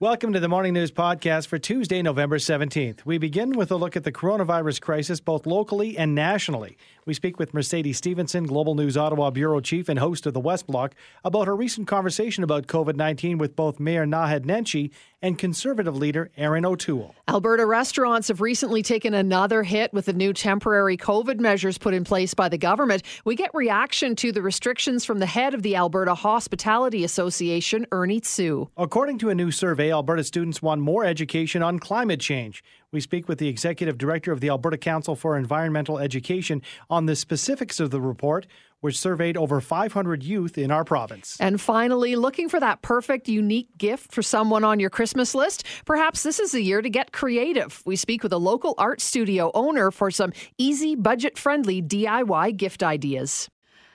[0.00, 3.04] Welcome to the Morning News Podcast for Tuesday, November 17th.
[3.04, 6.78] We begin with a look at the coronavirus crisis both locally and nationally.
[7.04, 10.68] We speak with Mercedes Stephenson, Global News Ottawa Bureau Chief and host of the West
[10.68, 14.92] Block, about her recent conversation about COVID 19 with both Mayor Naheed Nenshi
[15.22, 17.14] and Conservative leader Erin O'Toole.
[17.28, 22.04] Alberta restaurants have recently taken another hit with the new temporary COVID measures put in
[22.04, 23.02] place by the government.
[23.24, 28.20] We get reaction to the restrictions from the head of the Alberta Hospitality Association, Ernie
[28.20, 28.68] Tsu.
[28.76, 32.62] According to a new survey, Alberta students want more education on climate change.
[32.90, 37.14] We speak with the executive director of the Alberta Council for Environmental Education on the
[37.14, 38.46] specifics of the report,
[38.80, 41.36] which surveyed over 500 youth in our province.
[41.40, 45.64] And finally, looking for that perfect, unique gift for someone on your Christmas list?
[45.84, 47.82] Perhaps this is the year to get creative.
[47.84, 52.82] We speak with a local art studio owner for some easy, budget friendly DIY gift
[52.82, 53.48] ideas.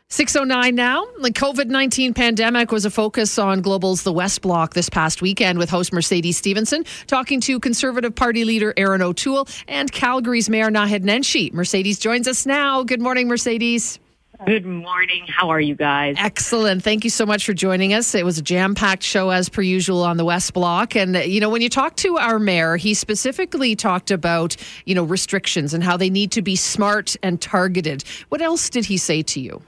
[0.09, 1.07] 609 now.
[1.21, 5.57] The COVID 19 pandemic was a focus on Global's The West Block this past weekend
[5.57, 11.03] with host Mercedes Stephenson talking to Conservative Party leader Erin O'Toole and Calgary's Mayor Naheed
[11.03, 11.51] Nenshi.
[11.51, 12.83] Mercedes joins us now.
[12.83, 13.97] Good morning, Mercedes.
[14.45, 15.25] Good morning.
[15.27, 16.15] How are you guys?
[16.17, 16.83] Excellent.
[16.83, 18.13] Thank you so much for joining us.
[18.13, 20.95] It was a jam packed show as per usual on the West Block.
[20.95, 24.95] And, uh, you know, when you talk to our mayor, he specifically talked about, you
[24.95, 28.03] know, restrictions and how they need to be smart and targeted.
[28.29, 29.61] What else did he say to you?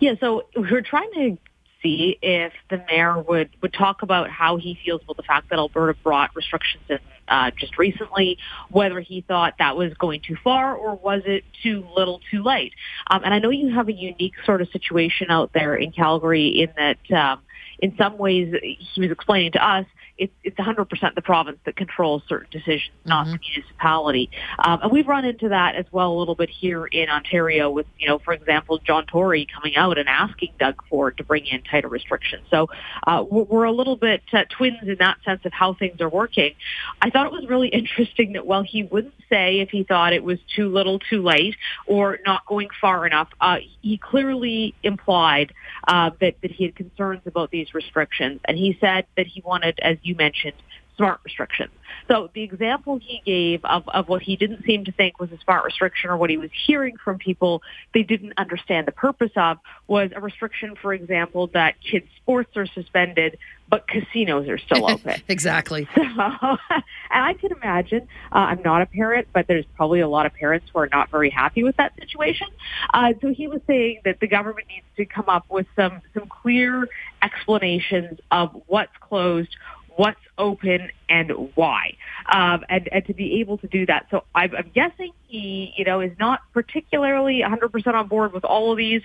[0.00, 1.38] Yeah, so we're trying to
[1.82, 5.58] see if the mayor would, would talk about how he feels about the fact that
[5.58, 6.98] Alberta brought restrictions in
[7.28, 8.38] uh, just recently,
[8.70, 12.72] whether he thought that was going too far or was it too little too late.
[13.08, 16.48] Um, and I know you have a unique sort of situation out there in Calgary
[16.48, 17.40] in that um,
[17.80, 19.86] in some ways he was explaining to us
[20.18, 23.34] it's it's 100% the province that controls certain decisions, not mm-hmm.
[23.34, 24.30] the municipality.
[24.58, 27.86] Um, and we've run into that as well a little bit here in Ontario with,
[27.98, 31.62] you know, for example, John Tory coming out and asking Doug Ford to bring in
[31.62, 32.42] tighter restrictions.
[32.50, 32.68] So
[33.06, 36.54] uh, we're a little bit uh, twins in that sense of how things are working.
[37.00, 40.24] I thought it was really interesting that while he wouldn't say if he thought it
[40.24, 45.52] was too little too late or not going far enough, uh, he clearly implied
[45.86, 48.40] uh, that, that he had concerns about these restrictions.
[48.46, 50.54] And he said that he wanted, as you mentioned,
[50.98, 51.70] smart restrictions.
[52.08, 55.38] So the example he gave of, of what he didn't seem to think was a
[55.38, 57.62] smart restriction or what he was hearing from people
[57.94, 62.66] they didn't understand the purpose of was a restriction, for example, that kids' sports are
[62.66, 63.38] suspended,
[63.70, 65.22] but casinos are still open.
[65.28, 65.88] exactly.
[65.94, 70.26] So, and I can imagine, uh, I'm not a parent, but there's probably a lot
[70.26, 72.48] of parents who are not very happy with that situation.
[72.92, 76.26] Uh, so he was saying that the government needs to come up with some, some
[76.26, 76.88] clear
[77.22, 79.54] explanations of what's closed,
[79.98, 81.96] what's open and why,
[82.32, 84.06] um, and, and to be able to do that.
[84.12, 88.70] So I'm, I'm guessing he, you know, is not particularly 100% on board with all
[88.70, 89.02] of these,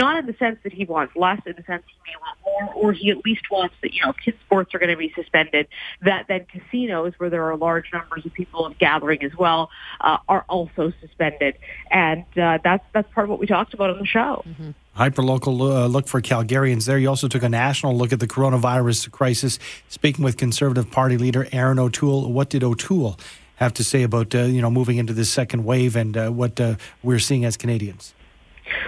[0.00, 2.38] not in the sense that he wants less, in the sense he may want
[2.74, 4.96] more, or he at least wants that, you know, if kids sports are going to
[4.96, 5.68] be suspended,
[6.00, 9.70] that then casinos, where there are large numbers of people gathering as well,
[10.00, 11.56] uh, are also suspended.
[11.88, 14.42] And uh, that's, that's part of what we talked about on the show.
[14.44, 14.70] Mm-hmm.
[14.96, 16.98] Hyperlocal uh, look for Calgarians there.
[16.98, 19.58] You also took a national look at the coronavirus crisis.
[19.88, 23.18] Speaking with Conservative Party leader Erin O'Toole, what did O'Toole
[23.56, 26.60] have to say about uh, you know moving into this second wave and uh, what
[26.60, 28.12] uh, we're seeing as Canadians?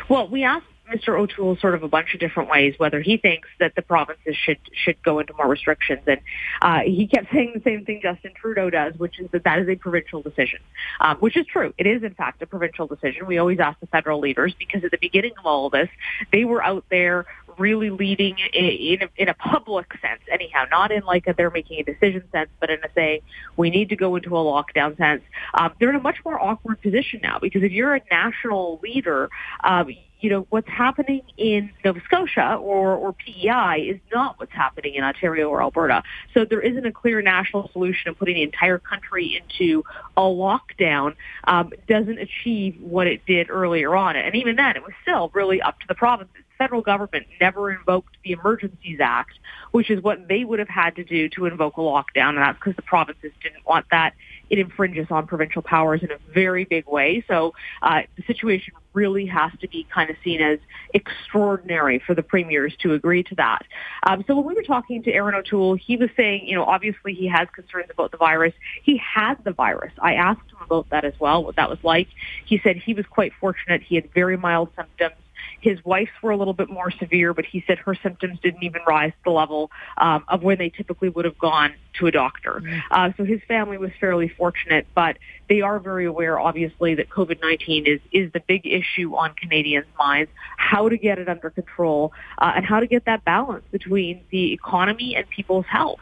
[0.08, 1.18] Well, we asked Mr.
[1.18, 4.58] O'Toole sort of a bunch of different ways whether he thinks that the provinces should
[4.72, 6.20] should go into more restrictions, and
[6.62, 9.68] uh, he kept saying the same thing Justin Trudeau does, which is that that is
[9.68, 10.60] a provincial decision,
[11.00, 11.72] um, which is true.
[11.78, 13.26] It is in fact a provincial decision.
[13.26, 15.88] We always ask the federal leaders because at the beginning of all of this,
[16.32, 17.26] they were out there
[17.58, 21.80] really leading in a, in a public sense, anyhow, not in like a they're making
[21.80, 23.22] a decision sense, but in a say
[23.56, 25.22] we need to go into a lockdown sense.
[25.54, 29.30] Um, they're in a much more awkward position now because if you're a national leader,
[29.62, 29.88] um,
[30.20, 35.04] you know, what's happening in Nova Scotia or, or PEI is not what's happening in
[35.04, 36.02] Ontario or Alberta.
[36.32, 39.84] So there isn't a clear national solution of putting the entire country into
[40.16, 41.14] a lockdown
[41.44, 44.16] um, doesn't achieve what it did earlier on.
[44.16, 47.70] And even then, it was still really up to the provinces The federal government never
[47.70, 49.38] invoked the Emergencies Act,
[49.72, 52.58] which is what they would have had to do to invoke a lockdown, and that's
[52.58, 54.14] because the provinces didn't want that.
[54.50, 57.24] It infringes on provincial powers in a very big way.
[57.28, 60.58] So uh, the situation really has to be kind of seen as
[60.94, 63.62] extraordinary for the premiers to agree to that.
[64.06, 67.12] Um, so when we were talking to Erin O'Toole, he was saying, you know, obviously
[67.12, 68.54] he has concerns about the virus.
[68.82, 69.92] He had the virus.
[70.00, 72.08] I asked him about that as well, what that was like.
[72.44, 73.82] He said he was quite fortunate.
[73.82, 75.16] He had very mild symptoms.
[75.64, 78.82] His wife's were a little bit more severe, but he said her symptoms didn't even
[78.86, 82.60] rise to the level um, of where they typically would have gone to a doctor.
[82.62, 82.82] Mm.
[82.90, 85.16] Uh, so his family was fairly fortunate, but
[85.48, 90.30] they are very aware, obviously, that COVID-19 is, is the big issue on Canadians' minds,
[90.58, 94.52] how to get it under control, uh, and how to get that balance between the
[94.52, 96.00] economy and people's health.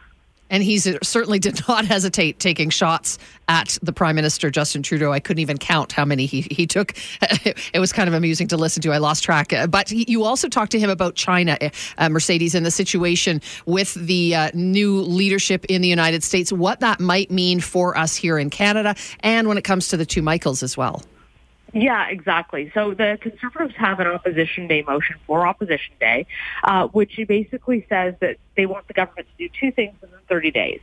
[0.52, 3.18] And he certainly did not hesitate taking shots
[3.48, 5.10] at the Prime Minister, Justin Trudeau.
[5.10, 6.94] I couldn't even count how many he, he took.
[7.74, 8.92] It was kind of amusing to listen to.
[8.92, 9.52] I lost track.
[9.68, 11.56] But you also talked to him about China,
[11.96, 16.80] uh, Mercedes, and the situation with the uh, new leadership in the United States, what
[16.80, 20.22] that might mean for us here in Canada, and when it comes to the two
[20.22, 21.02] Michaels as well.
[21.72, 22.70] Yeah, exactly.
[22.74, 26.26] So the Conservatives have an Opposition Day motion for Opposition Day,
[26.64, 30.50] uh, which basically says that they want the government to do two things within 30
[30.50, 30.80] days.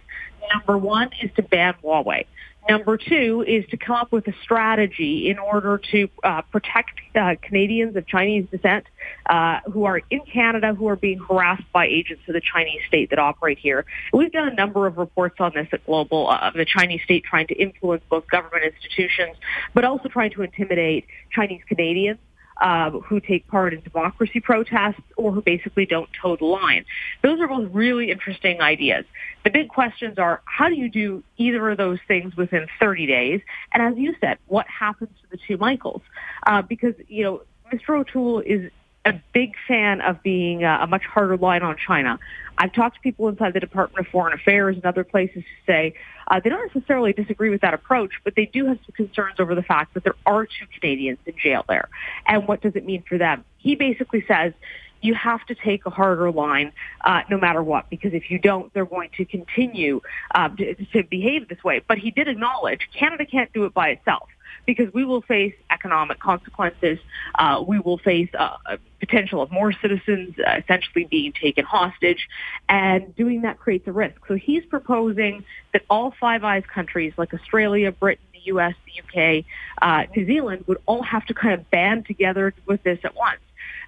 [0.51, 2.25] Number one is to ban Huawei.
[2.67, 7.35] Number two is to come up with a strategy in order to uh, protect uh,
[7.41, 8.85] Canadians of Chinese descent
[9.27, 13.09] uh, who are in Canada who are being harassed by agents of the Chinese state
[13.09, 13.85] that operate here.
[14.13, 17.23] We've done a number of reports on this at Global uh, of the Chinese state
[17.23, 19.37] trying to influence both government institutions,
[19.73, 22.19] but also trying to intimidate Chinese Canadians
[22.59, 26.85] uh, who take part in democracy protests or who basically don't toe the line.
[27.21, 29.05] Those are both really interesting ideas.
[29.43, 33.41] The big questions are how do you do either of those things within 30 days?
[33.73, 36.01] And as you said, what happens to the two Michaels?
[36.45, 37.41] Uh, because, you know,
[37.71, 37.99] Mr.
[37.99, 38.71] O'Toole is
[39.09, 42.19] a big fan of being a, a much harder line on China.
[42.57, 45.93] I've talked to people inside the Department of Foreign Affairs and other places who say
[46.27, 49.55] uh, they don't necessarily disagree with that approach, but they do have some concerns over
[49.55, 51.87] the fact that there are two Canadians in jail there.
[52.27, 53.45] And what does it mean for them?
[53.57, 54.53] He basically says
[55.01, 56.73] you have to take a harder line
[57.05, 60.01] uh, no matter what, because if you don't, they're going to continue
[60.35, 61.81] uh, to, to behave this way.
[61.87, 64.27] But he did acknowledge Canada can't do it by itself
[64.65, 66.99] because we will face economic consequences.
[67.35, 72.27] Uh, we will face uh, a potential of more citizens uh, essentially being taken hostage,
[72.67, 74.17] and doing that creates a risk.
[74.27, 75.43] So he's proposing
[75.73, 79.45] that all Five Eyes countries like Australia, Britain, the U.S., the UK,
[79.81, 83.39] uh, New Zealand would all have to kind of band together with this at once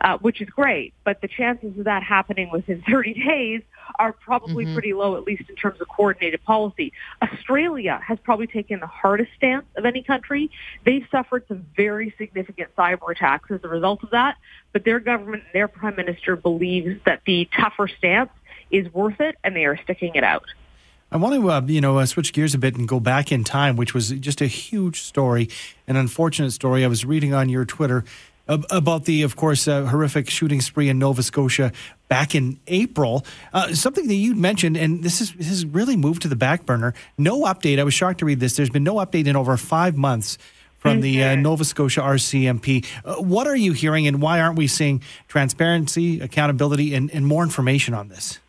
[0.02, 0.94] uh, which is great.
[1.04, 3.62] But the chances of that happening within 30 days
[4.00, 4.74] are probably mm-hmm.
[4.74, 6.94] pretty low, at least in terms of coordinated policy.
[7.22, 10.50] Australia has probably taken the hardest stance of any country.
[10.86, 14.38] They've suffered some very significant cyber attacks as a result of that,
[14.74, 18.30] but their government and their prime minister believes that the tougher stance
[18.70, 20.46] is worth it, and they are sticking it out.
[21.14, 23.44] I want to, uh, you know, uh, switch gears a bit and go back in
[23.44, 25.50] time, which was just a huge story,
[25.86, 26.86] an unfortunate story.
[26.86, 28.06] I was reading on your Twitter
[28.48, 31.72] about the, of course, uh, horrific shooting spree in Nova Scotia
[32.12, 33.26] back in April.
[33.54, 36.66] Uh, something that you mentioned, and this is this has really moved to the back
[36.66, 36.94] burner.
[37.18, 37.80] No update.
[37.80, 38.58] I was shocked to read this.
[38.58, 40.38] There's been no update in over five months
[40.78, 41.02] from mm-hmm.
[41.04, 41.42] the uh, mm-hmm.
[41.44, 42.86] Nova Scotia RCMP.
[43.06, 47.44] Uh, what are you hearing, and why aren't we seeing transparency, accountability, and, and more
[47.44, 48.40] information on this?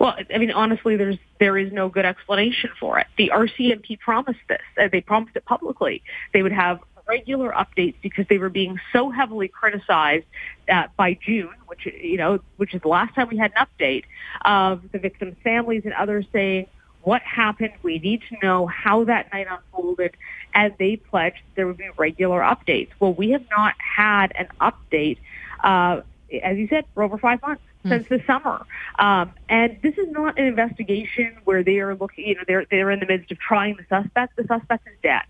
[0.00, 3.06] Well, I mean, honestly, there's there is no good explanation for it.
[3.16, 6.02] The RCMP promised this; uh, they promised it publicly.
[6.32, 10.26] They would have regular updates because they were being so heavily criticized
[10.68, 14.04] uh, by June, which you know, which is the last time we had an update
[14.44, 16.66] of the victims' families and others saying
[17.02, 17.72] what happened.
[17.82, 20.16] We need to know how that night unfolded,
[20.54, 22.90] and they pledged there would be regular updates.
[22.98, 25.18] Well, we have not had an update,
[25.62, 26.00] uh,
[26.42, 27.90] as you said, for over five months hmm.
[27.90, 28.66] since the summer.
[28.98, 32.90] Um, and this is not an investigation where they are looking, you know, they're, they're
[32.90, 34.34] in the midst of trying the suspect.
[34.34, 35.22] The suspect is dead.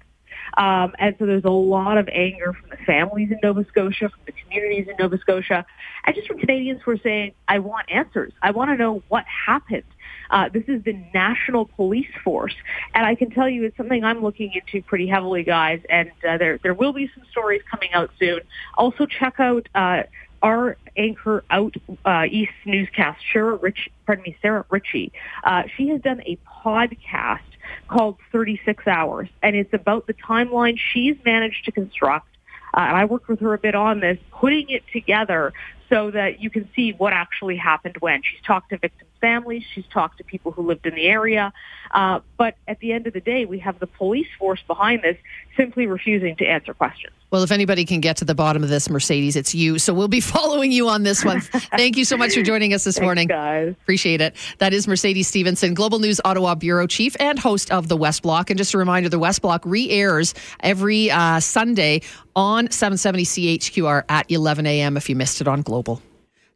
[0.57, 4.21] Um, and so there's a lot of anger from the families in Nova Scotia, from
[4.27, 5.65] the communities in Nova Scotia,
[6.05, 8.33] and just from Canadians who are saying, I want answers.
[8.43, 9.85] I want to know what happened.
[10.31, 12.55] Uh, this is the national police force,
[12.95, 15.81] and I can tell you it's something I'm looking into pretty heavily, guys.
[15.89, 18.41] And uh, there there will be some stories coming out soon.
[18.77, 20.03] Also, check out uh,
[20.47, 21.75] our anchor out
[22.05, 25.13] uh, East newscast, Sarah Rich, pardon me, Sarah Ritchie.
[25.43, 27.41] Uh, she has done a podcast
[27.89, 32.29] called 36 Hours, and it's about the timeline she's managed to construct.
[32.73, 35.53] Uh, and I worked with her a bit on this, putting it together
[35.89, 38.23] so that you can see what actually happened when.
[38.23, 41.53] She's talked to victims' families, she's talked to people who lived in the area,
[41.91, 45.17] uh, but at the end of the day, we have the police force behind this
[45.57, 47.16] simply refusing to answer questions.
[47.31, 49.79] Well, if anybody can get to the bottom of this, Mercedes, it's you.
[49.79, 51.41] So we'll be following you on this one.
[51.41, 53.29] Thank you so much for joining us this Thanks, morning.
[53.29, 53.73] guys.
[53.83, 54.37] Appreciate it.
[54.59, 58.51] That is Mercedes Stephenson, Global News Ottawa Bureau Chief and host of the West Block.
[58.51, 62.03] And just a reminder, the West Block re-airs every uh, Sunday
[62.35, 64.97] on 770 CHQR at 11 a.m.
[64.97, 66.01] if you missed it on Global.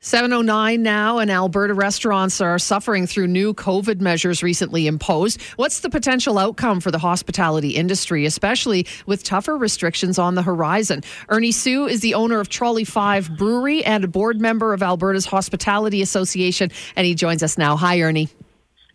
[0.03, 5.43] 709 now, and Alberta restaurants are suffering through new COVID measures recently imposed.
[5.57, 11.03] What's the potential outcome for the hospitality industry, especially with tougher restrictions on the horizon?
[11.29, 15.27] Ernie Tsu is the owner of Trolley 5 Brewery and a board member of Alberta's
[15.27, 17.77] Hospitality Association, and he joins us now.
[17.77, 18.31] Hi, Ernie.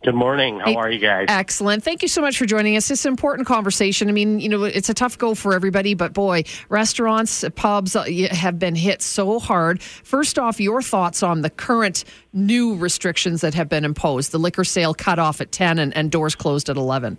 [0.06, 0.60] Good morning.
[0.60, 1.26] How are you guys?
[1.30, 1.84] Excellent.
[1.84, 2.92] Thank you so much for joining us.
[2.92, 4.08] It's an important conversation.
[4.08, 8.04] I mean, you know, it's a tough go for everybody, but boy, restaurants, pubs uh,
[8.30, 9.82] have been hit so hard.
[9.82, 14.64] First off, your thoughts on the current new restrictions that have been imposed the liquor
[14.64, 17.18] sale cut off at 10 and, and doors closed at 11.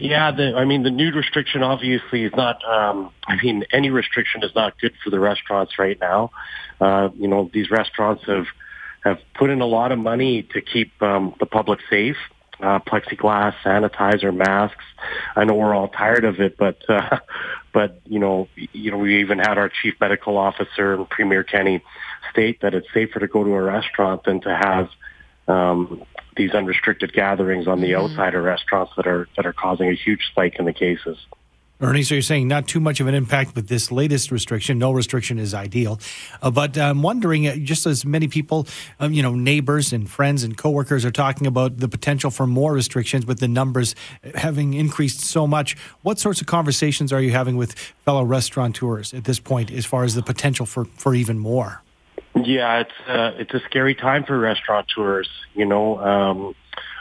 [0.00, 2.64] Yeah, the, I mean, the nude restriction obviously is not.
[2.64, 6.32] Um, I mean, any restriction is not good for the restaurants right now.
[6.80, 8.46] Uh, you know, these restaurants have
[9.02, 12.16] have put in a lot of money to keep um, the public safe.
[12.60, 14.84] Uh, plexiglass, sanitizer, masks.
[15.34, 17.18] I know we're all tired of it, but uh,
[17.72, 21.82] but you know, you know, we even had our chief medical officer and Premier Kenney
[22.30, 24.90] state that it's safer to go to a restaurant than to have
[25.48, 26.04] um,
[26.36, 30.26] these unrestricted gatherings on the outside of restaurants that are that are causing a huge
[30.30, 31.18] spike in the cases.
[31.82, 34.78] Ernie, so you're saying not too much of an impact with this latest restriction.
[34.78, 35.98] No restriction is ideal.
[36.40, 38.68] Uh, but I'm wondering, uh, just as many people,
[39.00, 42.72] um, you know, neighbors and friends and coworkers are talking about the potential for more
[42.72, 43.96] restrictions with the numbers
[44.36, 49.24] having increased so much, what sorts of conversations are you having with fellow restaurateurs at
[49.24, 51.82] this point as far as the potential for, for even more?
[52.36, 55.28] Yeah, it's uh, it's a scary time for restaurateurs.
[55.54, 56.54] You know, um,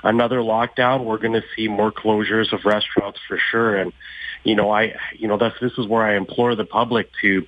[0.03, 3.77] another lockdown, we're going to see more closures of restaurants for sure.
[3.77, 3.93] And
[4.43, 7.45] you know, I you know that's this is where I implore the public to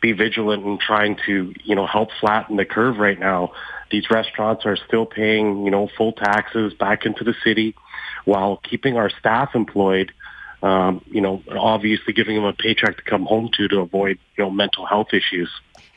[0.00, 3.52] be vigilant in trying to you know help flatten the curve right now.
[3.90, 7.74] These restaurants are still paying you know full taxes back into the city
[8.24, 10.12] while keeping our staff employed.
[10.62, 14.44] Um, you know, obviously giving them a paycheck to come home to to avoid you
[14.44, 15.50] know mental health issues.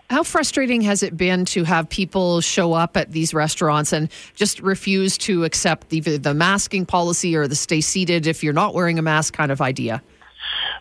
[0.10, 4.60] How frustrating has it been to have people show up at these restaurants and just
[4.60, 8.98] refuse to accept either the masking policy or the stay seated if you're not wearing
[8.98, 10.02] a mask kind of idea?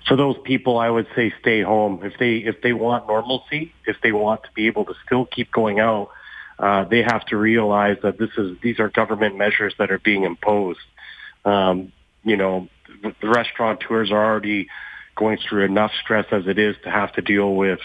[0.09, 2.01] For those people, I would say stay home.
[2.03, 5.53] If they if they want normalcy, if they want to be able to still keep
[5.53, 6.11] going out,
[6.59, 10.25] uh, they have to realize that this is these are government measures that are being
[10.25, 10.81] imposed.
[11.45, 11.93] Um,
[12.25, 12.69] you know,
[13.03, 14.69] the restaurateurs are already
[15.15, 17.81] going through enough stress as it is to have to deal with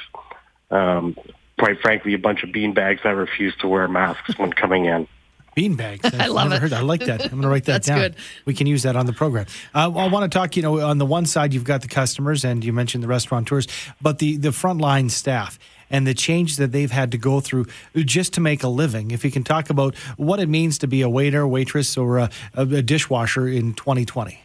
[0.72, 1.16] um,
[1.58, 5.08] quite frankly, a bunch of beanbags that refuse to wear masks when coming in.
[5.58, 6.14] Beanbags.
[6.20, 6.62] I love never it.
[6.62, 6.80] Heard that.
[6.80, 7.24] I like that.
[7.24, 8.00] I'm going to write that That's down.
[8.00, 8.16] good.
[8.46, 9.46] We can use that on the program.
[9.74, 10.56] Uh, I want to talk.
[10.56, 13.68] You know, on the one side, you've got the customers, and you mentioned the restaurateurs,
[14.02, 18.34] but the the frontline staff and the change that they've had to go through just
[18.34, 19.12] to make a living.
[19.12, 22.30] If you can talk about what it means to be a waiter, waitress, or a,
[22.56, 24.40] a dishwasher in 2020.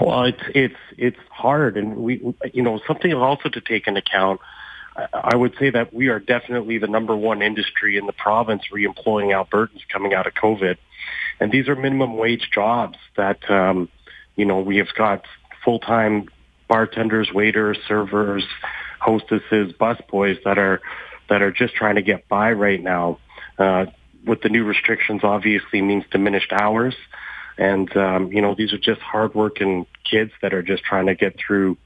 [0.00, 4.40] Well, it's it's it's hard, and we you know something also to take into account.
[5.12, 9.32] I- would say that we are definitely the number one industry in the province reemploying
[9.32, 10.76] Albertans coming out of COVID,
[11.38, 13.88] and these are minimum wage jobs that um,
[14.36, 15.24] you know we have got
[15.64, 16.28] full time
[16.68, 18.46] bartenders, waiters, servers,
[19.00, 20.80] hostesses, busboys that are
[21.28, 23.18] that are just trying to get by right now.
[23.58, 23.86] Uh,
[24.26, 26.94] with the new restrictions, obviously means diminished hours,
[27.58, 31.36] and um, you know these are just hardworking kids that are just trying to get
[31.38, 31.76] through,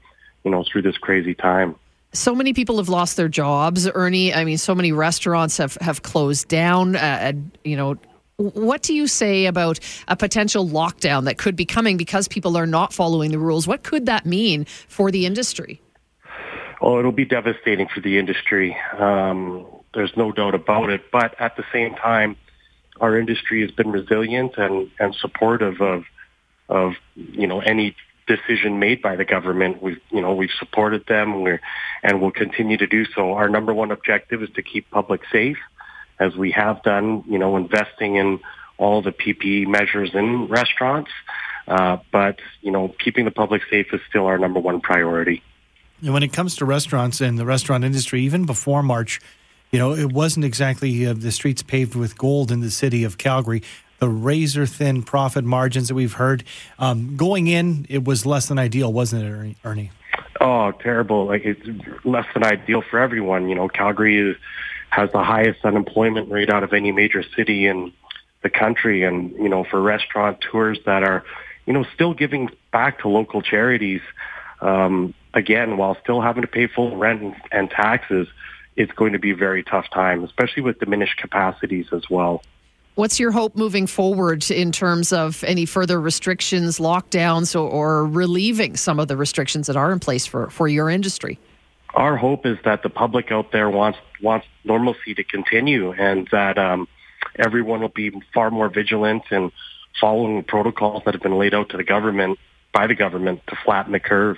[0.43, 1.75] you know, through this crazy time.
[2.15, 4.33] So many people have lost their jobs, Ernie.
[4.33, 6.95] I mean, so many restaurants have, have closed down.
[6.95, 7.97] Uh, you know,
[8.37, 12.65] what do you say about a potential lockdown that could be coming because people are
[12.65, 13.67] not following the rules?
[13.67, 15.81] What could that mean for the industry?
[16.81, 18.77] Oh, it'll be devastating for the industry.
[18.97, 21.11] Um, there's no doubt about it.
[21.11, 22.35] But at the same time,
[22.99, 26.05] our industry has been resilient and, and supportive of
[26.67, 27.95] of you know any
[28.27, 29.81] decision made by the government.
[29.81, 31.41] We've you know we've supported them.
[31.41, 31.61] We're
[32.03, 33.33] and will continue to do so.
[33.33, 35.57] Our number one objective is to keep public safe,
[36.19, 37.23] as we have done.
[37.27, 38.39] You know, investing in
[38.77, 41.11] all the PPE measures in restaurants.
[41.67, 45.41] Uh, but you know, keeping the public safe is still our number one priority.
[46.01, 49.21] And when it comes to restaurants and the restaurant industry, even before March,
[49.71, 53.17] you know, it wasn't exactly uh, the streets paved with gold in the city of
[53.17, 53.63] Calgary.
[53.99, 56.43] The razor thin profit margins that we've heard
[56.79, 59.91] um, going in, it was less than ideal, wasn't it, Ernie-?
[60.41, 61.25] Oh, terrible!
[61.25, 61.65] Like it's
[62.03, 63.47] less than ideal for everyone.
[63.47, 64.35] You know, Calgary is,
[64.89, 67.93] has the highest unemployment rate out of any major city in
[68.43, 71.23] the country, and you know, for restaurateurs that are,
[71.65, 74.01] you know, still giving back to local charities,
[74.61, 78.27] um, again, while still having to pay full rent and, and taxes,
[78.75, 82.43] it's going to be a very tough time, especially with diminished capacities as well.
[82.95, 88.77] What's your hope moving forward in terms of any further restrictions, lockdowns, or, or relieving
[88.77, 91.37] some of the restrictions that are in place for, for your industry?
[91.95, 96.57] our hope is that the public out there wants wants normalcy to continue, and that
[96.57, 96.87] um,
[97.37, 99.51] everyone will be far more vigilant and
[99.99, 102.37] following the protocols that have been laid out to the government
[102.73, 104.37] by the government to flatten the curve.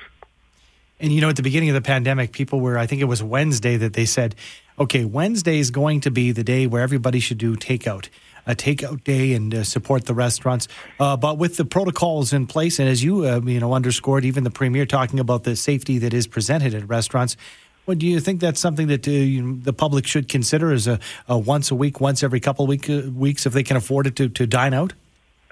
[0.99, 3.21] And you know, at the beginning of the pandemic, people were, I think it was
[3.21, 4.35] Wednesday that they said,
[4.79, 8.09] okay, Wednesday is going to be the day where everybody should do takeout.
[8.47, 10.67] A takeout day and uh, support the restaurants.
[10.99, 14.43] Uh, but with the protocols in place, and as you uh, you know underscored, even
[14.43, 17.37] the premier talking about the safety that is presented at restaurants.
[17.85, 20.99] Well, do you think that's something that uh, you the public should consider as a,
[21.27, 24.15] a, once a week, once every couple week, uh, weeks, if they can afford it
[24.17, 24.93] to, to dine out?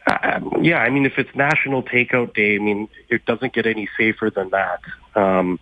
[0.05, 3.87] Uh, yeah, I mean, if it's National Takeout Day, I mean, it doesn't get any
[3.97, 4.81] safer than that.
[5.15, 5.59] Um,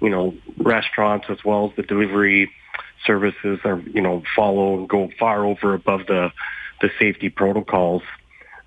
[0.00, 2.50] you know, restaurants as well as the delivery
[3.04, 6.32] services are, you know, follow and go far over above the
[6.82, 8.02] the safety protocols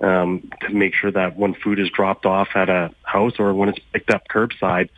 [0.02, 3.70] um, to make sure that when food is dropped off at a house or when
[3.70, 4.90] it's picked up curbside,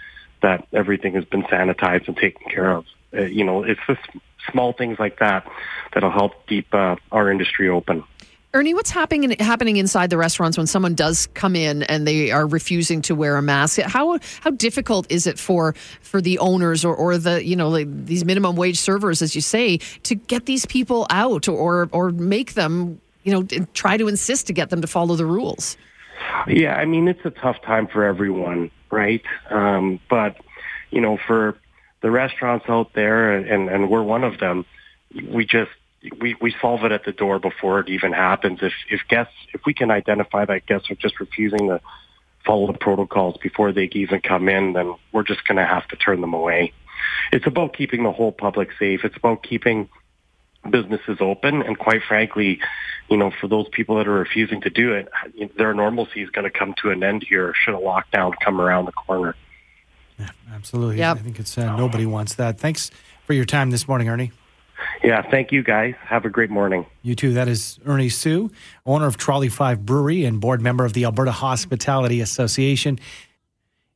[0.42, 2.86] that everything has been sanitized and taken care of.
[3.14, 4.02] Uh, you know, it's just
[4.52, 5.50] small things like that
[5.94, 8.04] that'll help keep uh, our industry open.
[8.54, 12.48] Ernie, what's happening happening inside the restaurants when someone does come in and they are
[12.48, 13.80] refusing to wear a mask?
[13.80, 17.88] How how difficult is it for for the owners or, or the you know like
[18.06, 22.54] these minimum wage servers, as you say, to get these people out or or make
[22.54, 25.76] them you know try to insist to get them to follow the rules?
[26.48, 29.24] Yeah, I mean it's a tough time for everyone, right?
[29.50, 30.38] Um, but
[30.92, 31.58] you know, for
[32.02, 34.66] the restaurants out there, and and we're one of them.
[35.30, 35.72] We just
[36.22, 38.60] we, we solve it at the door before it even happens.
[38.62, 41.82] If if guests if we can identify that guests are just refusing to
[42.46, 45.98] follow the protocols before they even come in, then we're just going to have to
[45.98, 46.72] turn them away.
[47.34, 49.04] It's about keeping the whole public safe.
[49.04, 49.90] It's about keeping
[50.70, 52.60] businesses open, and quite frankly,
[53.10, 55.10] you know, for those people that are refusing to do it,
[55.58, 58.86] their normalcy is going to come to an end here should a lockdown come around
[58.86, 59.36] the corner.
[60.20, 60.98] Yeah, absolutely.
[60.98, 61.18] Yep.
[61.18, 62.60] I think it's uh, nobody wants that.
[62.60, 62.92] Thanks
[63.26, 64.32] for your time this morning, Ernie.
[65.04, 65.96] Yeah, thank you guys.
[66.02, 66.86] Have a great morning.
[67.02, 67.34] You too.
[67.34, 68.50] That is Ernie Tsu,
[68.86, 73.00] owner of Trolley 5 Brewery and board member of the Alberta Hospitality Association.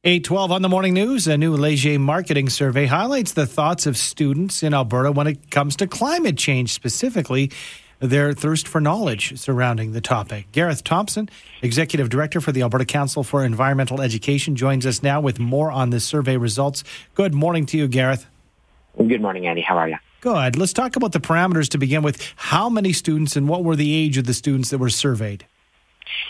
[0.03, 4.63] 812 on the morning news, a new Leger marketing survey highlights the thoughts of students
[4.63, 7.51] in Alberta when it comes to climate change, specifically
[8.01, 10.51] their thirst for knowledge surrounding the topic.
[10.51, 11.29] Gareth Thompson,
[11.61, 15.91] Executive Director for the Alberta Council for Environmental Education, joins us now with more on
[15.91, 16.83] the survey results.
[17.13, 18.25] Good morning to you, Gareth.
[18.97, 19.61] Good morning, Andy.
[19.61, 19.97] How are you?
[20.19, 20.57] Good.
[20.57, 22.33] Let's talk about the parameters to begin with.
[22.35, 25.45] How many students and what were the age of the students that were surveyed?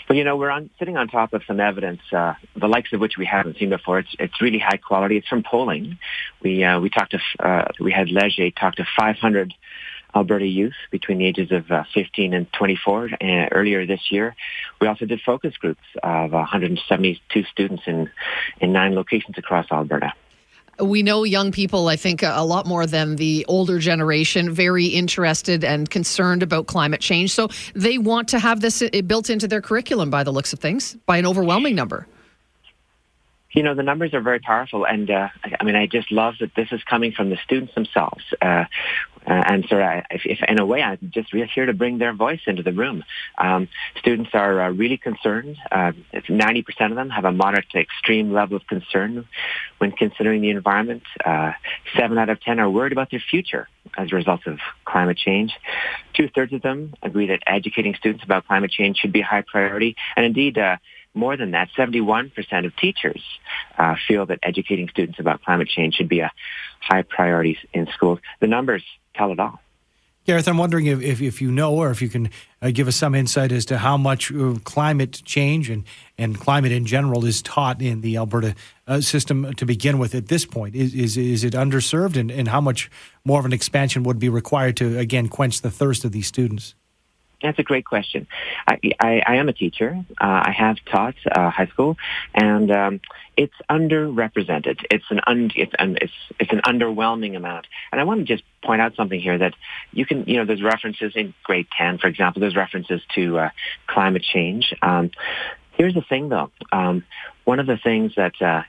[0.08, 3.00] Well, you know, we're on, sitting on top of some evidence, uh, the likes of
[3.00, 3.98] which we haven't seen before.
[4.00, 5.16] It's, it's really high quality.
[5.16, 5.98] It's from polling.
[6.42, 9.54] We uh, we talked to uh, we had Leger talk to 500
[10.14, 14.34] Alberta youth between the ages of uh, 15 and 24 uh, earlier this year.
[14.80, 18.10] We also did focus groups of 172 students in
[18.60, 20.12] in nine locations across Alberta
[20.80, 25.64] we know young people, I think, a lot more than the older generation, very interested
[25.64, 27.32] and concerned about climate change.
[27.32, 30.58] So they want to have this uh, built into their curriculum by the looks of
[30.58, 32.06] things, by an overwhelming number.
[33.52, 34.86] You know, the numbers are very powerful.
[34.86, 35.28] And uh,
[35.60, 38.24] I mean, I just love that this is coming from the students themselves.
[38.40, 38.64] Uh,
[39.26, 42.12] uh, and so, I, if, if, in a way, I'm just here to bring their
[42.12, 43.04] voice into the room.
[43.38, 45.56] Um, students are uh, really concerned.
[45.70, 49.26] Uh, 90% of them have a moderate to extreme level of concern
[49.78, 51.04] when considering the environment.
[51.24, 51.52] Uh,
[51.96, 55.52] seven out of 10 are worried about their future as a result of climate change.
[56.14, 59.42] Two thirds of them agree that educating students about climate change should be a high
[59.42, 59.96] priority.
[60.16, 60.76] And indeed, uh,
[61.14, 63.22] more than that, 71% of teachers
[63.78, 66.32] uh, feel that educating students about climate change should be a
[66.80, 68.18] high priority in schools.
[68.40, 68.82] The numbers
[69.14, 69.60] tell it all.
[70.24, 72.94] Gareth, I'm wondering if, if, if, you know or if you can uh, give us
[72.94, 75.82] some insight as to how much uh, climate change and,
[76.16, 78.54] and climate in general is taught in the Alberta
[78.86, 80.76] uh, system to begin with at this point.
[80.76, 82.88] Is, is, is it underserved and, and how much
[83.24, 86.76] more of an expansion would be required to, again, quench the thirst of these students?
[87.42, 88.26] That's a great question.
[88.66, 90.04] I, I, I am a teacher.
[90.20, 91.96] Uh, I have taught uh, high school,
[92.34, 93.00] and um,
[93.36, 94.84] it's underrepresented.
[94.90, 97.66] It's an un, it's, an, it's it's an underwhelming amount.
[97.90, 99.54] And I want to just point out something here that
[99.92, 102.40] you can you know there's references in grade ten, for example.
[102.40, 103.50] There's references to uh,
[103.86, 104.74] climate change.
[104.80, 105.10] Um,
[105.72, 106.50] here's the thing, though.
[106.70, 107.04] Um,
[107.44, 108.62] one of the things that uh,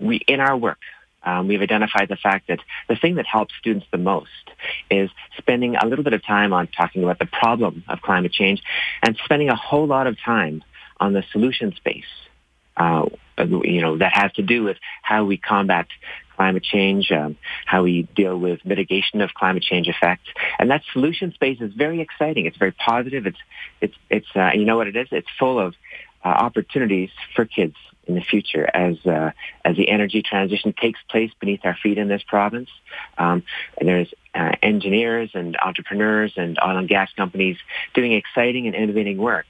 [0.00, 0.78] we in our work
[1.22, 4.28] um, we've identified the fact that the thing that helps students the most
[4.90, 8.62] is spending a little bit of time on talking about the problem of climate change
[9.02, 10.62] and spending a whole lot of time
[11.00, 12.04] on the solution space.
[12.76, 15.86] Uh, you know, that has to do with how we combat
[16.36, 20.28] climate change, um, how we deal with mitigation of climate change effects.
[20.60, 22.46] And that solution space is very exciting.
[22.46, 23.26] It's very positive.
[23.26, 23.38] It's,
[23.80, 25.08] it's, it's, uh, you know what it is?
[25.10, 25.74] It's full of
[26.24, 27.74] uh, opportunities for kids
[28.08, 29.30] in the future as uh,
[29.64, 32.70] as the energy transition takes place beneath our feet in this province.
[33.18, 33.44] Um,
[33.80, 37.58] there's uh, engineers and entrepreneurs and oil and gas companies
[37.94, 39.46] doing exciting and innovating work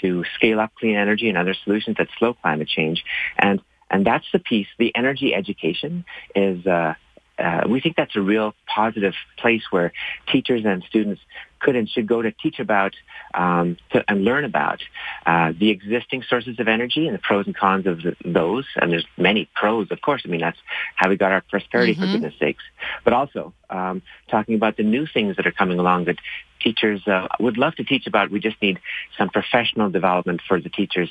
[0.00, 3.04] to scale up clean energy and other solutions that slow climate change.
[3.38, 3.60] And
[3.90, 4.68] and that's the piece.
[4.78, 6.94] The energy education is uh,
[7.42, 9.92] uh, we think that's a real positive place where
[10.30, 11.20] teachers and students
[11.58, 12.94] could and should go to teach about
[13.34, 14.80] um, to, and learn about
[15.26, 18.66] uh, the existing sources of energy and the pros and cons of the, those.
[18.76, 20.22] And there's many pros, of course.
[20.24, 20.58] I mean, that's
[20.96, 22.02] how we got our prosperity, mm-hmm.
[22.02, 22.64] for goodness sakes.
[23.04, 26.16] But also um, talking about the new things that are coming along that
[26.60, 28.30] teachers uh, would love to teach about.
[28.30, 28.78] We just need
[29.18, 31.10] some professional development for the teachers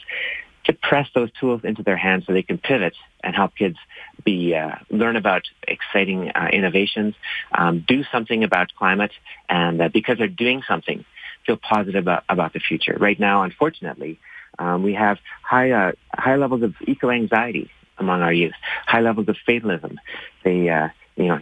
[0.65, 3.77] to press those tools into their hands so they can pivot and help kids
[4.23, 7.15] be uh, learn about exciting uh, innovations,
[7.51, 9.11] um, do something about climate,
[9.49, 11.05] and uh, because they're doing something,
[11.45, 12.95] feel positive about, about the future.
[12.99, 14.19] Right now, unfortunately,
[14.59, 18.53] um, we have high uh, high levels of eco anxiety among our youth,
[18.85, 19.99] high levels of fatalism.
[20.43, 21.39] They uh, you know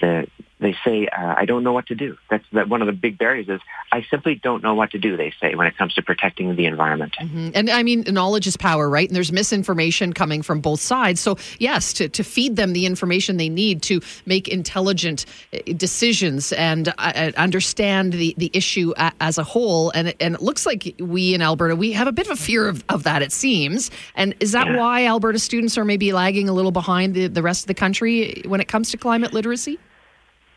[0.00, 0.26] the
[0.60, 2.16] they say, uh, I don't know what to do.
[2.30, 3.60] That's that one of the big barriers is
[3.92, 6.66] I simply don't know what to do, they say, when it comes to protecting the
[6.66, 7.16] environment.
[7.20, 7.50] Mm-hmm.
[7.54, 9.08] And I mean, knowledge is power, right?
[9.08, 11.20] And there's misinformation coming from both sides.
[11.20, 16.52] So, yes, to, to feed them the information they need to make intelligent uh, decisions
[16.52, 19.90] and uh, uh, understand the, the issue as a whole.
[19.90, 22.68] And, and it looks like we in Alberta, we have a bit of a fear
[22.68, 23.90] of, of that, it seems.
[24.16, 24.76] And is that yeah.
[24.76, 28.42] why Alberta students are maybe lagging a little behind the, the rest of the country
[28.46, 29.78] when it comes to climate literacy?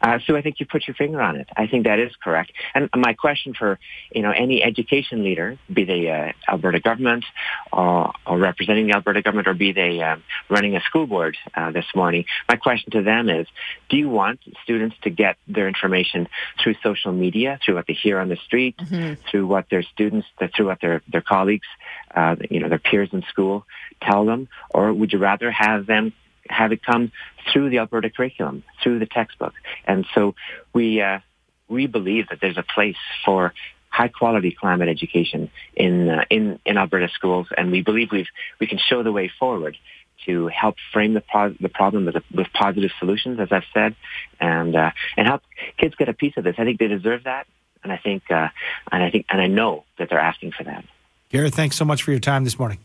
[0.02, 1.48] Uh, so I think you put your finger on it.
[1.56, 2.52] I think that is correct.
[2.74, 3.80] And my question for
[4.12, 7.26] you know any education leader, be they uh, Alberta government
[7.72, 11.72] or, or, representing the Alberta government, or be they um, running a school board uh,
[11.72, 13.48] this morning, my question to them is:
[13.90, 16.28] Do you want students to get their information
[16.62, 19.22] through social media, through what they hear on the street, mm-hmm.
[19.30, 21.68] through what their students, through what their their colleagues,
[22.16, 23.66] uh, you know, their peers in school
[24.02, 26.14] tell them, or would you rather have them
[26.49, 27.12] have it come
[27.51, 29.54] through the Alberta curriculum, through the textbook.
[29.86, 30.36] And so
[30.73, 31.19] we, uh,
[31.67, 33.54] we believe that there's a place for
[33.89, 37.47] high quality climate education in, uh, in, in Alberta schools.
[37.56, 38.27] And we believe we've,
[38.60, 39.77] we can show the way forward
[40.25, 43.95] to help frame the, pro- the problem with, with positive solutions, as I've said,
[44.39, 45.41] and, uh, and help
[45.77, 46.56] kids get a piece of this.
[46.58, 47.47] I think they deserve that.
[47.84, 48.49] And I think, uh,
[48.91, 50.86] and I think, and I know that they're asking for that.
[51.30, 52.77] Gareth, thanks so much for your time this morning.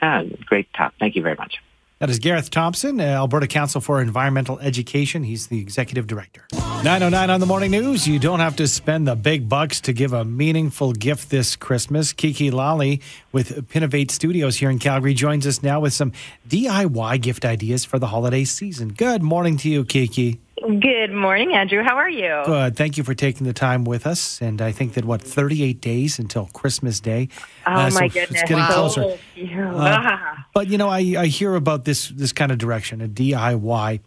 [0.00, 0.94] Ah, great talk.
[0.98, 1.62] Thank you very much.
[2.02, 5.22] That is Gareth Thompson, uh, Alberta Council for Environmental Education.
[5.22, 6.44] He's the executive director.
[6.52, 8.08] 909 on the morning news.
[8.08, 12.12] You don't have to spend the big bucks to give a meaningful gift this Christmas.
[12.12, 16.10] Kiki Lally with Pinovate Studios here in Calgary joins us now with some
[16.48, 18.88] DIY gift ideas for the holiday season.
[18.88, 20.40] Good morning to you, Kiki.
[20.62, 21.82] Good morning, Andrew.
[21.82, 22.40] How are you?
[22.44, 22.76] Good.
[22.76, 24.40] Thank you for taking the time with us.
[24.40, 27.28] And I think that, what, 38 days until Christmas Day?
[27.66, 28.42] Oh, uh, so my goodness.
[28.42, 28.72] It's getting wow.
[28.72, 29.18] closer.
[29.36, 34.00] Uh, but, you know, I, I hear about this, this kind of direction, a DIY.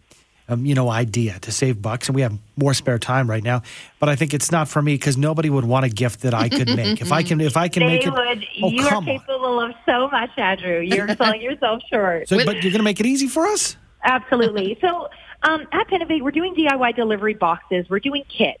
[0.48, 3.62] Um, you know, idea to save bucks, and we have more spare time right now.
[3.98, 6.48] But I think it's not for me because nobody would want a gift that I
[6.48, 7.00] could make.
[7.00, 8.46] if I can, if I can they make it, would.
[8.62, 9.70] Oh, you are capable on.
[9.70, 10.78] of so much, Andrew.
[10.78, 12.28] You're selling yourself short.
[12.28, 13.76] So, but you're going to make it easy for us.
[14.02, 14.78] Absolutely.
[14.86, 15.08] So
[15.42, 17.86] um, at Pinovate, we're doing DIY delivery boxes.
[17.88, 18.58] We're doing kits.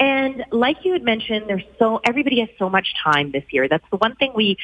[0.00, 3.68] And like you had mentioned, there's so everybody has so much time this year.
[3.68, 4.56] That's the one thing we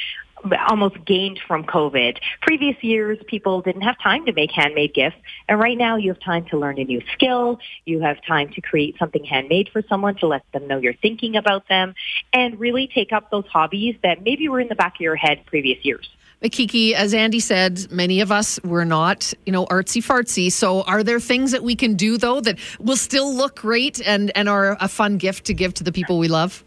[0.69, 2.19] almost gained from COVID.
[2.43, 5.17] Previous years, people didn't have time to make handmade gifts.
[5.49, 7.59] And right now you have time to learn a new skill.
[7.85, 11.37] You have time to create something handmade for someone to let them know you're thinking
[11.37, 11.95] about them
[12.33, 15.45] and really take up those hobbies that maybe were in the back of your head
[15.47, 16.09] previous years.
[16.51, 20.51] Kiki, as Andy said, many of us were not, you know, artsy fartsy.
[20.51, 24.31] So, are there things that we can do though that will still look great and
[24.37, 26.65] and are a fun gift to give to the people we love?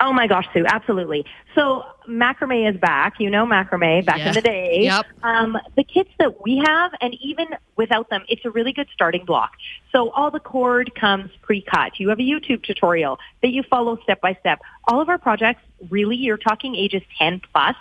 [0.00, 1.26] Oh my gosh, Sue, absolutely.
[1.54, 3.14] So macrame is back.
[3.18, 4.28] You know macrame back yeah.
[4.28, 4.80] in the day.
[4.82, 5.06] Yep.
[5.22, 7.46] Um, the kits that we have, and even
[7.76, 9.52] without them, it's a really good starting block.
[9.92, 11.98] So all the cord comes pre-cut.
[11.98, 14.60] You have a YouTube tutorial that you follow step by step.
[14.88, 17.76] All of our projects, really, you're talking ages 10 plus.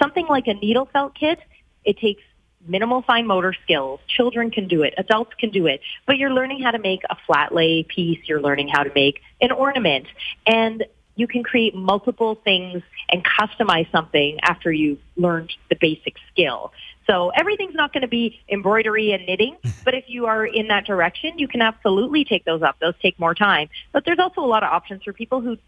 [0.00, 1.40] Something like a needle felt kit,
[1.84, 2.22] it takes
[2.66, 4.00] minimal fine motor skills.
[4.06, 4.94] Children can do it.
[4.98, 5.80] Adults can do it.
[6.06, 8.20] But you're learning how to make a flat lay piece.
[8.28, 10.06] You're learning how to make an ornament.
[10.46, 10.84] And
[11.20, 16.72] you can create multiple things and customize something after you've learned the basic skill.
[17.06, 20.86] So everything's not going to be embroidery and knitting, but if you are in that
[20.86, 22.78] direction, you can absolutely take those up.
[22.80, 23.68] Those take more time.
[23.92, 25.58] But there's also a lot of options for people who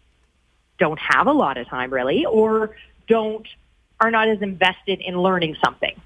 [0.79, 2.75] don't have a lot of time really or
[3.07, 3.47] don't
[3.99, 6.01] are not as invested in learning something.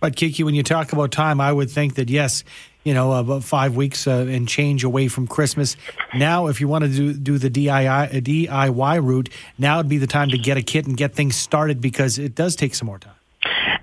[0.00, 2.42] But Kiki, when you talk about time, I would think that yes,
[2.88, 5.76] you know, about five weeks uh, and change away from Christmas.
[6.14, 10.06] Now, if you want to do, do the DIY, DIY route, now would be the
[10.06, 12.98] time to get a kit and get things started because it does take some more
[12.98, 13.12] time.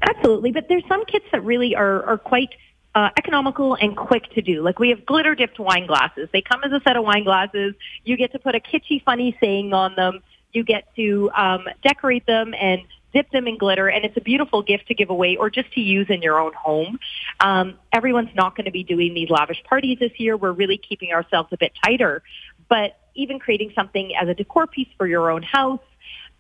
[0.02, 2.50] Absolutely, but there's some kits that really are, are quite
[2.96, 4.64] uh, economical and quick to do.
[4.64, 6.28] Like we have glitter dipped wine glasses.
[6.34, 7.76] They come as a set of wine glasses.
[8.06, 10.24] You get to put a kitschy, funny saying on them.
[10.52, 12.82] You get to um, decorate them and
[13.16, 15.82] zip them in glitter, and it's a beautiful gift to give away or just to
[15.82, 17.00] use in your own home.
[17.40, 20.36] Um, everyone's not going to be doing these lavish parties this year.
[20.38, 22.24] We're really keeping ourselves a bit tighter,
[22.70, 25.80] but even creating something as a decor piece for your own house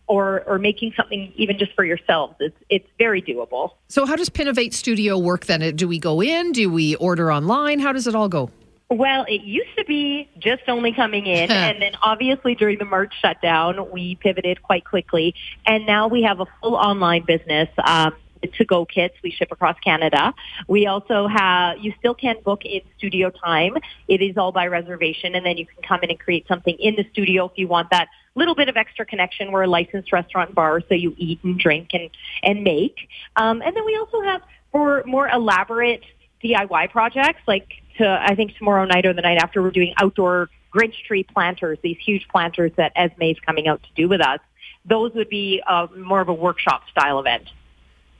[0.07, 3.71] or or making something even just for yourselves it's it's very doable.
[3.88, 5.75] So how does pinovate studio work then?
[5.75, 6.51] Do we go in?
[6.51, 7.79] Do we order online?
[7.79, 8.51] How does it all go
[8.89, 13.13] well, it used to be just only coming in, and then obviously during the March
[13.21, 17.69] shutdown, we pivoted quite quickly, and now we have a full online business.
[17.84, 18.13] Um,
[18.54, 20.34] to-go kits we ship across Canada.
[20.67, 23.74] We also have, you still can book in studio time.
[24.08, 26.95] It is all by reservation and then you can come in and create something in
[26.95, 29.52] the studio if you want that little bit of extra connection.
[29.52, 32.10] We're a licensed restaurant bar, so you eat and drink and,
[32.43, 33.10] and make.
[33.36, 36.04] Um, and then we also have for more elaborate
[36.43, 40.49] DIY projects like to, I think tomorrow night or the night after, we're doing outdoor
[40.73, 44.39] Grinch tree planters, these huge planters that Esme is coming out to do with us.
[44.86, 47.49] Those would be uh, more of a workshop style event.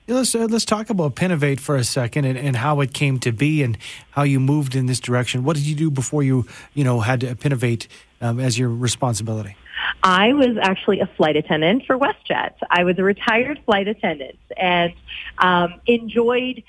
[0.08, 3.32] Let's uh, let's talk about Pinovate for a second and, and how it came to
[3.32, 3.76] be and
[4.12, 5.44] how you moved in this direction.
[5.44, 7.88] What did you do before you you know had Pinovate
[8.22, 9.56] um, as your responsibility?
[10.04, 12.54] I was actually a flight attendant for WestJet.
[12.70, 14.94] I was a retired flight attendant and
[15.40, 16.64] um, enjoyed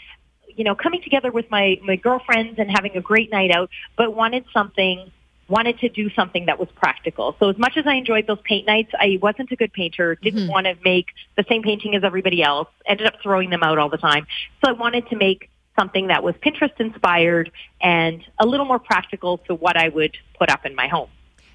[0.56, 4.14] you know, coming together with my, my girlfriends and having a great night out, but
[4.14, 5.10] wanted something,
[5.48, 7.36] wanted to do something that was practical.
[7.38, 10.40] So as much as I enjoyed those paint nights, I wasn't a good painter, didn't
[10.40, 10.50] mm-hmm.
[10.50, 13.90] want to make the same painting as everybody else, ended up throwing them out all
[13.90, 14.26] the time.
[14.64, 19.38] So I wanted to make something that was Pinterest inspired and a little more practical
[19.38, 21.10] to what I would put up in my home.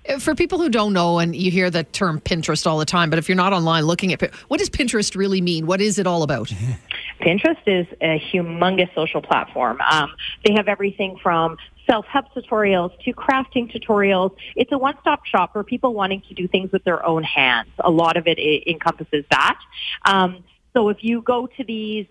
[0.07, 3.09] Uh, for people who don't know, and you hear the term Pinterest all the time,
[3.09, 5.65] but if you're not online looking at what does Pinterest really mean?
[5.65, 6.51] What is it all about?
[7.21, 9.79] Pinterest is a humongous social platform.
[9.89, 10.11] Um,
[10.45, 11.57] they have everything from
[11.89, 14.35] self-help tutorials to crafting tutorials.
[14.55, 17.69] It's a one-stop shop for people wanting to do things with their own hands.
[17.79, 19.59] A lot of it, it encompasses that.
[20.05, 22.07] Um, so if you go to these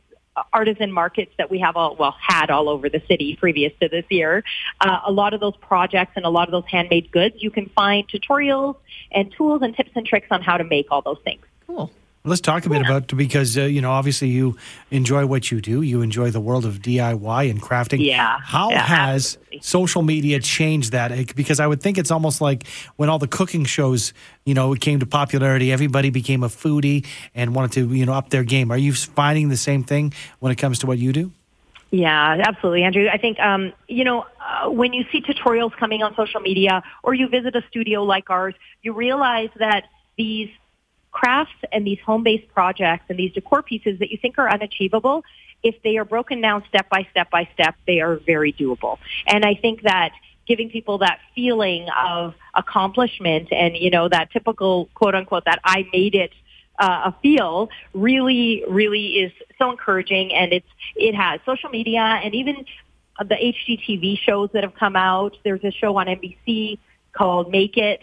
[0.53, 4.05] artisan markets that we have all well had all over the city previous to this
[4.11, 4.45] year.
[4.81, 7.69] Uh, a lot of those projects and a lot of those handmade goods, you can
[7.71, 8.77] find tutorials
[9.13, 11.43] and tools and tips and tricks on how to make all those things.
[11.67, 11.91] Cool.
[12.23, 14.57] Let's talk a bit about because uh, you know obviously you
[14.91, 15.81] enjoy what you do.
[15.81, 18.05] You enjoy the world of DIY and crafting.
[18.05, 18.37] Yeah.
[18.43, 19.61] How yeah, has absolutely.
[19.63, 21.35] social media changed that?
[21.35, 24.13] Because I would think it's almost like when all the cooking shows
[24.45, 28.29] you know came to popularity, everybody became a foodie and wanted to you know up
[28.29, 28.71] their game.
[28.71, 31.33] Are you finding the same thing when it comes to what you do?
[31.91, 33.09] Yeah, absolutely, Andrew.
[33.13, 37.15] I think, um, you know, uh, when you see tutorials coming on social media or
[37.15, 40.51] you visit a studio like ours, you realize that these
[41.11, 45.25] crafts and these home-based projects and these decor pieces that you think are unachievable,
[45.63, 48.99] if they are broken down step by step by step, they are very doable.
[49.27, 50.13] And I think that
[50.47, 55.87] giving people that feeling of accomplishment and, you know, that typical quote unquote, that I
[55.93, 56.33] made it
[56.79, 60.33] uh, a feel really, really is so encouraging.
[60.33, 62.65] And it's, it has social media and even
[63.19, 65.37] the HGTV shows that have come out.
[65.45, 66.79] There's a show on NBC
[67.13, 68.01] called Make It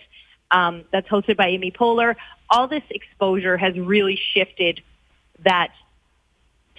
[0.51, 2.15] um, that's hosted by Amy Poehler.
[2.49, 4.81] All this exposure has really shifted
[5.43, 5.71] that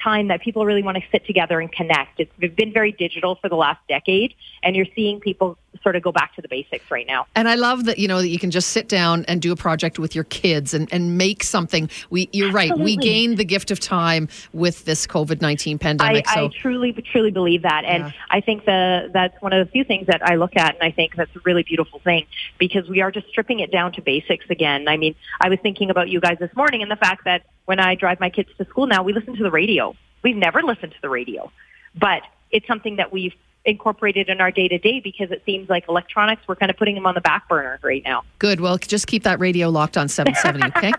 [0.02, 2.20] time that people really want to sit together and connect.
[2.20, 6.12] It's been very digital for the last decade, and you're seeing people sort of go
[6.12, 7.26] back to the basics right now.
[7.34, 9.56] And I love that you know that you can just sit down and do a
[9.56, 11.90] project with your kids and, and make something.
[12.10, 12.76] We you're right.
[12.76, 16.26] We gained the gift of time with this COVID nineteen pandemic.
[16.28, 16.44] I, so.
[16.46, 18.12] I truly truly believe that, and yeah.
[18.30, 20.90] I think the that's one of the few things that I look at, and I
[20.90, 22.26] think that's a really beautiful thing
[22.58, 24.88] because we are just stripping it down to basics again.
[24.88, 27.80] I mean, I was thinking about you guys this morning and the fact that when
[27.80, 29.94] I drive my kids to school now, we listen to the radio.
[30.22, 31.50] We've never listened to the radio,
[31.94, 35.88] but it's something that we've incorporated in our day to day because it seems like
[35.88, 38.22] electronics, we're kind of putting them on the back burner right now.
[38.38, 38.60] Good.
[38.60, 40.92] Well, just keep that radio locked on 770, okay?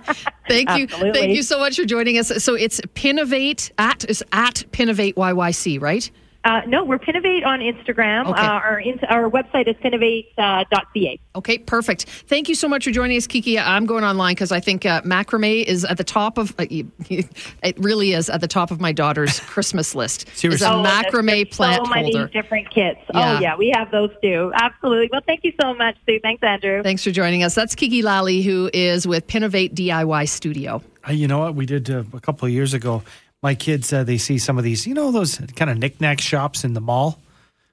[0.48, 0.84] Thank you.
[0.84, 1.20] Absolutely.
[1.20, 2.32] Thank you so much for joining us.
[2.44, 6.10] So it's Pinovate at is at Pinovate YYC, right?
[6.46, 8.28] Uh, no, we're Pinovate on Instagram.
[8.28, 8.42] Okay.
[8.42, 11.20] Uh, our, in, our website is pinovate.ca.
[11.36, 12.06] Uh, okay, perfect.
[12.06, 13.60] Thank you so much for joining us, Kiki.
[13.60, 17.78] I'm going online because I think uh, macrame is at the top of, uh, it
[17.78, 20.28] really is at the top of my daughter's Christmas list.
[20.34, 20.66] Seriously.
[20.66, 22.28] Is a oh, macrame plant so many holder.
[22.28, 23.00] different kits.
[23.14, 23.36] Oh, yeah.
[23.36, 24.52] Oh, yeah, we have those too.
[24.56, 25.10] Absolutely.
[25.12, 26.20] Well, thank you so much, Sue.
[26.22, 26.82] Thanks, Andrew.
[26.84, 27.54] Thanks for joining us.
[27.54, 30.82] That's Kiki Lally, who is with Pinovate DIY Studio.
[31.08, 31.56] Uh, you know what?
[31.56, 33.04] We did a couple of years ago
[33.42, 36.64] my kids uh, they see some of these, you know, those kind of knickknack shops
[36.64, 37.20] in the mall.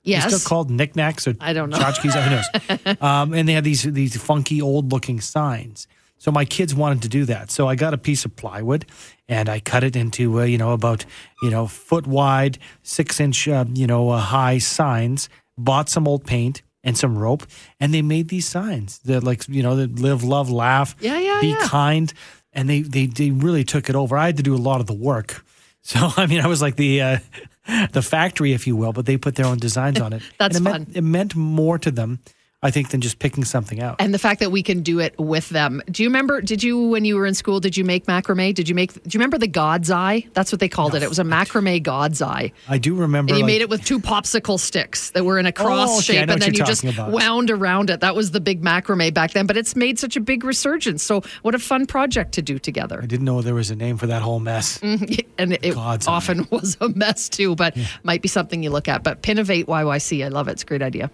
[0.03, 2.13] Yes, They're still called knickknacks or I don't know tchotchkes.
[2.15, 2.97] Who knows?
[3.01, 5.89] um, and they have these these funky old looking signs.
[6.19, 7.51] So my kids wanted to do that.
[7.51, 8.87] So I got a piece of plywood
[9.29, 11.05] and I cut it into uh, you know about
[11.43, 15.29] you know foot wide, six inch uh, you know uh, high signs.
[15.59, 17.45] Bought some old paint and some rope,
[17.81, 21.41] and they made these signs that like you know that live, love, laugh, yeah, yeah,
[21.41, 21.67] be yeah.
[21.67, 22.13] kind
[22.57, 24.17] and they, they they really took it over.
[24.17, 25.45] I had to do a lot of the work.
[25.87, 27.19] So I mean, I was like the uh,
[27.93, 30.23] the factory, if you will, but they put their own designs on it.
[30.39, 30.81] That's and it fun.
[30.83, 32.19] Meant, it meant more to them,
[32.63, 33.97] I think, than just picking something out.
[34.01, 35.83] And the fact that we can do it with them.
[35.91, 36.41] Do you remember?
[36.41, 38.55] Did you, when you were in school, did you make macrame?
[38.55, 38.95] Did you make?
[38.95, 40.27] Do you remember the God's Eye?
[40.33, 41.03] That's what they called it.
[41.03, 42.53] It was a macrame God's Eye.
[42.67, 43.31] I do remember.
[43.31, 45.89] And you like- made it with two popsicle sticks that were in a oh, cross
[45.91, 47.11] Oh, okay, shape, and then you just about.
[47.11, 48.01] wound around it.
[48.01, 49.47] That was the big macrame back then.
[49.47, 51.03] But it's made such a big resurgence.
[51.03, 53.01] So what a fun project to do together.
[53.03, 54.81] I didn't know there was a name for that whole mess.
[54.83, 56.13] and it God's Eye.
[56.13, 59.03] often was a mess too, but might be something you look at.
[59.03, 60.53] But Pinovate YYC, I love it.
[60.53, 61.11] It's a great idea.